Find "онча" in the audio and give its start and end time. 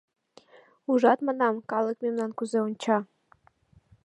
2.67-2.97